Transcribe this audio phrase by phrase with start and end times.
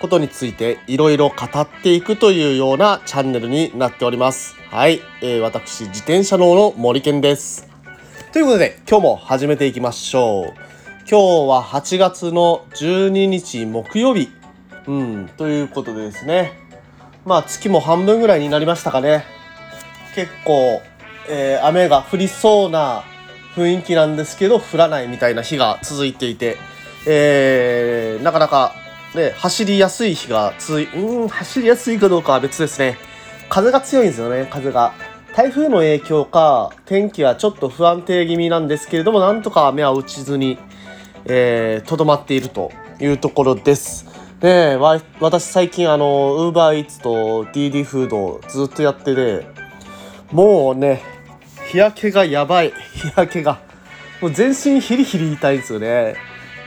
[0.00, 4.57] ことについていろいろ語っていくというようなチャンネルになっております。
[4.70, 7.66] はい、えー、私自転車脳の森健です
[8.34, 10.68] ということで今日も始めていきましょう
[11.10, 14.28] 今日は8月の12日木曜日。
[14.86, 16.52] うん、ということでですね。
[17.24, 19.24] まあ月も半分ぐらいになりましたかね。
[20.14, 20.82] 結構、
[21.30, 23.04] えー、雨が降りそうな
[23.54, 26.58] 雰囲気なんですけど、降らないみたいな日が続いていて、
[27.06, 28.74] えー、なかなか
[29.14, 33.07] ね、走りやすい日が続い、うん、走りやすいかどうかは別ですね。
[33.48, 34.92] 風が強いんですよね、風が。
[35.34, 40.58] 台風の影響か、天気はちょっと不安定気味なんですけれども、なんとか雨は落ちずに、
[41.24, 44.06] えー、どまっているというところです。
[44.40, 44.76] で、
[45.20, 49.46] 私最近あの、ウーバーイーツと DD フードをずっとやってて、
[50.32, 51.02] もうね、
[51.70, 52.72] 日焼けがやばい。
[52.94, 53.58] 日焼けが。
[54.20, 56.16] もう全身ヒリヒリ痛いんですよね。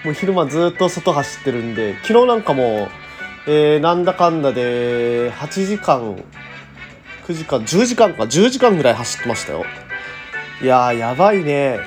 [0.03, 2.87] もう昼間ずっと外走ってるんで、昨日なんかも、
[3.47, 6.23] えー、なんだかんだで8時間、
[7.25, 9.65] 9時間、10時間か、10時間ぐらい走ってましたよ。
[10.61, 11.79] いやー、やばいね。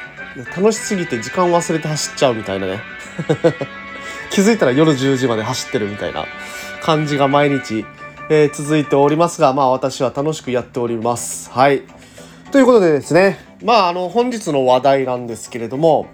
[0.56, 2.80] 楽しすぎて時間忘れて走っちゃうみたいなね
[4.30, 6.24] 気づいたら夜10時まで走ってるみたいな
[6.82, 7.86] 感じが毎日、
[8.28, 11.82] えー、続いておりますがまあ私は楽しくやっておりますはい
[12.50, 16.08] ということでですねまああの本日の話題なんですけれども、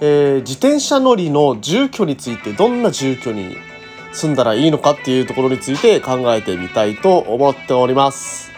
[0.00, 3.56] えー、自転車乗りの住居についてどんな住居に
[4.12, 8.50] 住んだらいいのかっていうところについて考えてみたいと思っております。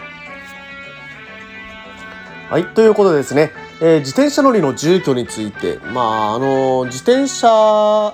[2.49, 3.51] はいということでですね
[3.85, 8.13] えー、自転車乗りの住居について、まあ、あのー、自転車を、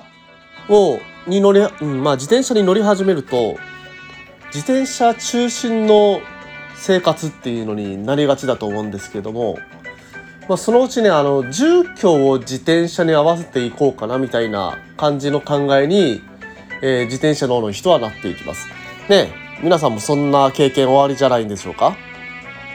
[1.28, 3.56] に乗り、うん、まあ、自転車に乗り始めると、
[4.46, 6.20] 自転車中心の
[6.74, 9.58] 生活っていうのになりがちだと思うんですけども、
[10.48, 16.20] まあ、そのうちね、あの、住居を自転車に合わせていこうかなみたいな感じの考えに、
[16.82, 18.68] えー、自転車乗の人はなっていきます。
[19.08, 19.32] ね
[19.62, 21.96] 皆さんもそんな経験終わりじゃないんでしょうか？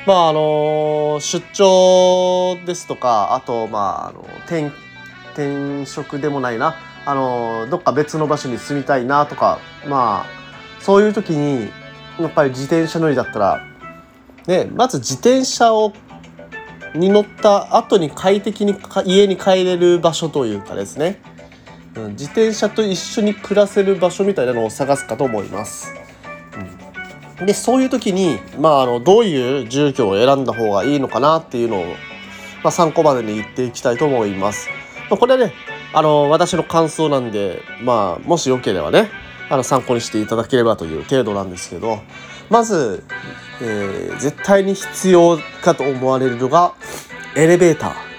[0.06, 4.72] まああの出張ですとかあとまああの転
[5.34, 6.76] 転職でもないな。
[7.08, 11.72] あのどっか別の場所に住みたいなとかまあそういう時に
[12.20, 13.62] やっぱり自転車乗りだったら
[14.48, 15.94] ねまず自転車を
[16.96, 21.22] に乗った後に快適に家に帰れる場所というかですね、
[21.96, 25.94] うん、自転車と一緒に暮らせる場所みたいなのを探すかと思います。
[27.46, 31.86] でそういう時に、まあ、あのどういう住居を選んだ方がいいのかなっていうのを、
[32.64, 34.70] まあ、参考までに言っていきたいと思います。
[35.10, 35.54] まあ、これはね
[35.94, 39.10] あの私の感想なんで、まあ、もしよければね
[39.50, 42.00] あの参考にしていただければという程度なんですけど
[42.50, 43.04] まず、
[43.62, 46.74] えー、絶対に必要かと思われるのが
[47.36, 48.15] エレベーター。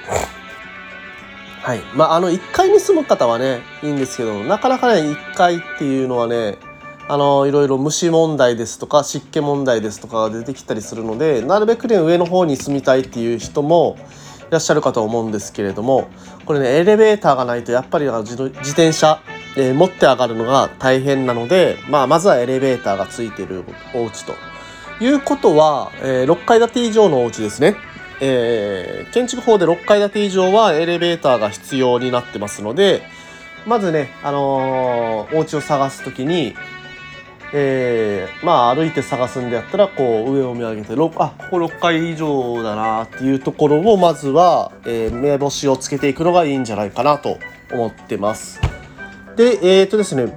[1.66, 6.59] はいまあ、あの1階に住む方はねいいんですけどなかなかね1階っていうのはね
[7.09, 13.99] あのいろいろ虫問題ですとか湿気問題ですとかが出てきたりするのでなるべくね上の方に住みたいっていう人も
[14.49, 16.09] いらっしゃるかと思うんですけれども
[16.44, 19.21] これねエレベーターがないとやっぱり自転車、
[19.56, 24.34] えー、持って上がるのが大変なので、まあ、まずはエレベーターがついてるお家と
[25.00, 27.75] いうことは、えー、6階建て以上のお家ですね。
[28.21, 33.03] えー、建築法で6階建て以上はエレベーターが必要になってますので
[33.66, 36.54] まずね、あのー、お家を探す時に
[37.53, 47.38] えー、まあ歩いて探すんでやったらこう上を見上げてあここ6階以上だなっていうところをまずは、えー、目星をつけていくのがいいんじゃないかなと
[47.72, 48.60] 思ってます。
[49.37, 50.37] でえっ、ー、とですね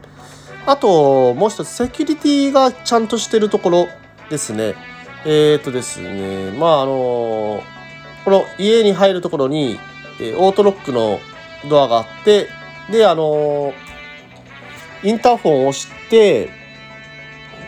[0.65, 3.87] あともう一つセキュリティがちゃんとしてるところ
[4.29, 4.75] ですね。
[5.25, 7.63] えっ、とですねまああの
[8.25, 9.79] この家に入るところに、
[10.21, 11.19] えオートロックの
[11.69, 12.47] ドアがあって
[12.91, 13.73] であの
[15.03, 16.49] インターフォンを押して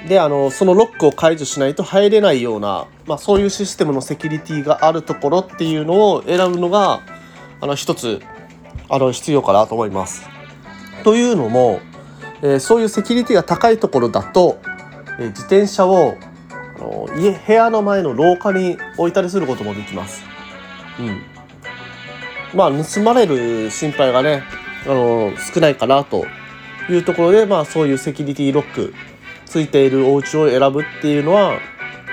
[0.07, 7.01] であのそのロックを解除しないと入れないような、まあ、そういうシステムのセキュリティがあるところっていうのを選ぶのが
[7.59, 8.21] あの一つ
[8.89, 10.23] あの必要かなと思います。
[11.03, 11.79] というのも、
[12.41, 14.59] えー、そういうセキュリティが高いところだと、
[15.19, 16.15] えー、自転車を
[16.81, 20.23] の家部屋の前の廊下に置いたりすることもできます。
[20.99, 21.21] うん、
[22.53, 24.43] まあ盗まれる心配がね
[24.85, 26.25] あの少ないかなと
[26.89, 28.93] いうところで、まあ、そういうセキュリティロック
[29.45, 31.59] ついているお家を選ぶっていうのは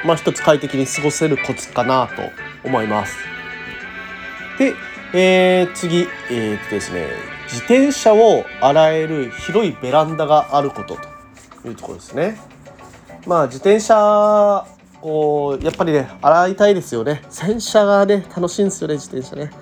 [0.04, 3.16] まあ一つ快適に過ごせるコツかなと思います。
[4.58, 4.74] で、
[5.14, 7.06] えー、次、えー、っとですね、
[7.44, 10.98] 自転車を洗える広いベランダがあること
[11.62, 12.38] というところですね。
[13.28, 14.66] まあ自転車
[15.02, 17.22] こうやっぱりね洗いたいですよね。
[17.28, 19.52] 洗車がね楽しいんですよね自転車ね。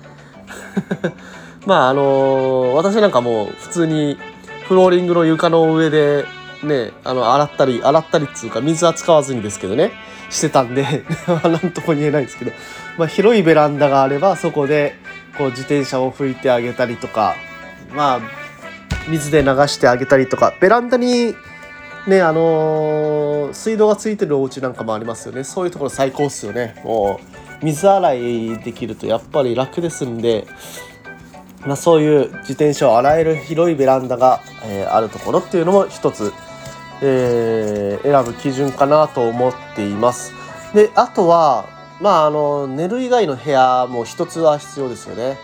[1.67, 4.17] まああのー、私なんかもう普通に
[4.69, 6.23] フローリングの床の上で
[6.63, 9.91] ねあの洗ったり洗ったりっつうか水は使わずにですけどね
[10.29, 12.51] してたんで なんとも言えないんですけど、
[12.97, 14.95] まあ、広いベランダがあればそこで
[15.37, 17.35] こう自転車を拭いてあげたりとか
[17.93, 18.19] まあ
[19.09, 21.35] 水で流してあげたりとかベランダに
[22.07, 27.19] ねあのー、水道がついてるお家なんかもありますよねそういうところ最高っすよねも
[27.61, 30.47] う水洗いできるとやっぱり楽ですんで
[31.67, 36.31] まあ、そういう自転車を洗える広いベランダが、えー、あるところっていうのも一つ、
[37.01, 40.33] えー、選ぶ基準かなと思っています。
[40.73, 41.65] であとは
[41.99, 45.37] まああの寝る以外の部屋も一つは必要ですよね。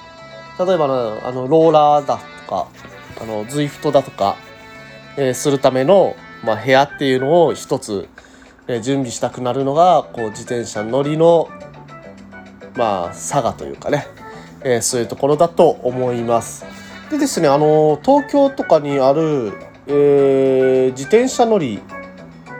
[0.57, 2.67] 例えばあのローラーだとか
[3.21, 4.37] あのズイフトだとか、
[5.17, 8.07] えー、するための、まあ、部屋っていうのを一つ、
[8.67, 11.49] えー、準備したくなるのがこう自転車乗りの
[12.75, 14.07] まあ佐賀というかね
[14.63, 16.65] えー、そういうところだと思います。
[17.09, 19.53] でですね、あの東京とかにある、
[19.87, 21.79] えー、自転車乗り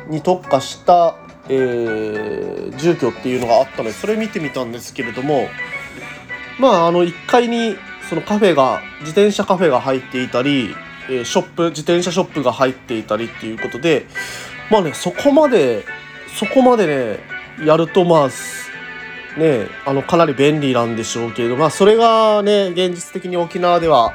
[0.09, 1.15] に特化した、
[1.49, 5.47] えー、住居っていうのがあったのでそれ見てみたんですけれども
[6.59, 7.75] まああの1階に
[8.09, 10.75] そのカフェが自転車カフェが入っていたり、
[11.09, 14.05] え、ショップ自転車ショップが入っていたりっていうことで
[14.69, 15.85] まあねそこまで
[16.39, 17.19] そこまでね
[17.65, 18.29] やるとまあ
[19.39, 24.13] ねあのかなり便利なんでしょうけれどまあそれがね現実的に沖縄では、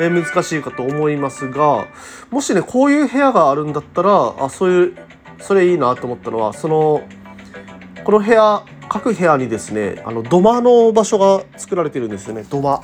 [0.00, 1.86] え難しいかと思いますが
[2.30, 4.96] もしねこういう部屋があるんだったらあそういう
[5.40, 7.06] それいいなと思ったのはその
[8.04, 12.82] この部屋各部屋にですねあの土間の場所が作られてるんですよね土間、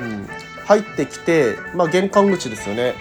[0.00, 0.28] うん、
[0.70, 2.94] 入ってきて、まあ、玄関口ですよね。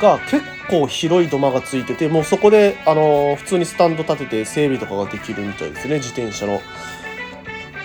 [0.00, 6.60] が結構広い土間がついててもうそこであの普通にスタンド立てて整備とかができるみたいですね自転車の。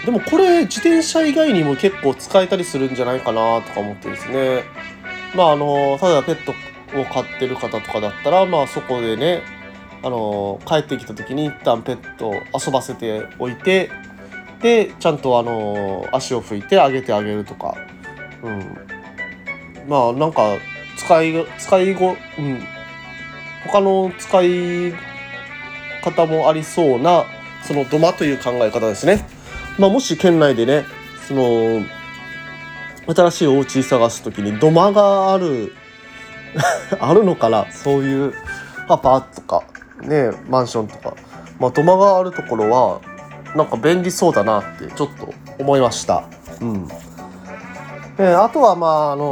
[0.06, 4.64] でもこれ自転車以外にも結構使えたりするんじゃないかなとか思ってですね。
[5.36, 6.52] まああのただペット
[7.00, 9.42] を飼ってる方とかだったらまあそこでね
[10.04, 13.90] あの帰ってきた時に一旦ペットを遊ばせておいて
[14.62, 17.76] でちゃんとあの足を拭いてあげてあげるとか、
[18.44, 18.97] うん、
[19.88, 20.58] まあなんか
[20.98, 22.62] 使い使いご、うん、
[23.66, 24.94] 他の使い
[26.04, 27.26] 方もありそうな
[27.64, 29.26] その土間という考え方ですね。
[29.78, 30.86] まあ、もし県内でね
[31.28, 31.84] その
[33.08, 35.74] 新しいお家探す時に土間がある
[37.00, 38.34] あるのかなそういう
[38.88, 39.64] アパーとか
[40.02, 41.16] ねマンションとか、
[41.60, 43.02] まあ、土間があるところは
[43.56, 46.24] なんか便利そうだなってちょっと思いました。
[46.62, 46.88] うん、
[48.20, 49.24] えあとはまああの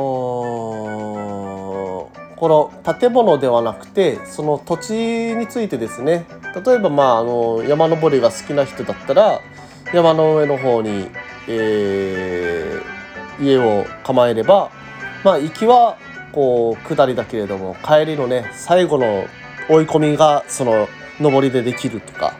[2.13, 4.93] ー、この建物ではなくてその土地
[5.35, 6.25] についてですね。
[6.65, 9.41] 例えばまああの山登りが好きな人だったら
[9.93, 11.09] 山の上の方に、
[11.47, 14.69] えー、家を構えれば
[15.23, 15.97] まあ行きは
[16.31, 19.25] こう下りだけれども帰りのね最後の
[19.67, 20.87] 追い込みがその
[21.19, 22.33] 上りでできるとか。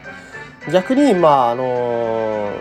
[0.72, 2.60] 逆にまああのー、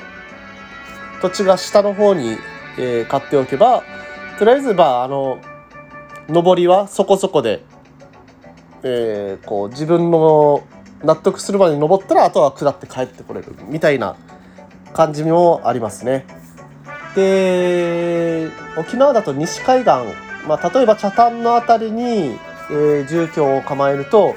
[1.22, 2.38] 土地が下の方に、
[2.78, 3.84] えー、買っておけば
[4.38, 5.40] とりあえずまああの
[6.28, 7.62] 上りはそこそこで、
[8.84, 10.64] えー、こう自分の
[11.04, 14.16] 納得するまで登ったらあとは下って帰ってこれるみたいな
[14.94, 16.26] 感じもありますね。
[17.16, 19.92] で沖縄だと西海岸、
[20.48, 22.38] まあ、例えば北谷の辺りに、
[22.70, 24.36] えー、住居を構えると、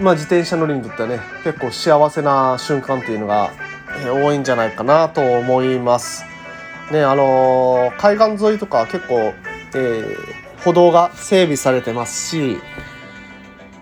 [0.00, 3.52] まあ、自転車乗りにとってはね結構幸せな瞬間っていうのが、
[4.00, 6.31] えー、多いんじゃないかなと思います。
[6.92, 12.58] ねあのー、海岸沿いとか結構、えー、歩道が整備されてますし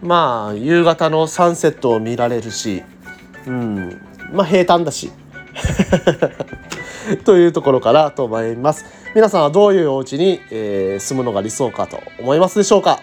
[0.03, 2.83] まあ夕方のサンセットを見られるし、
[3.47, 4.01] うん
[4.33, 5.11] まあ、平坦だし
[7.25, 8.85] というところからと思います。
[9.15, 13.01] 皆さんはどういうお家に、えー、住むのが理想かと思いますでしょうか？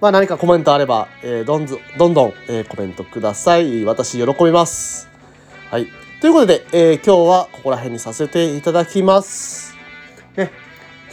[0.00, 3.84] まあ何かコメントあれば、えー、どんどんどん、えー、コメントください。
[3.84, 5.08] 私喜びます。
[5.70, 5.88] はい。
[6.20, 9.74] ということで、えー、今日はここら辺にさせていただきます。
[10.34, 10.50] ね、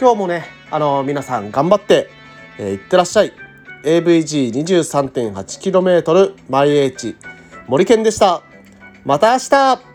[0.00, 2.08] 今日もね、あの皆さん頑張って、
[2.58, 3.34] えー、いってらっしゃい。
[3.82, 7.16] AVG23.8km 毎 H
[7.68, 8.40] 森健でした。
[9.04, 9.93] また明日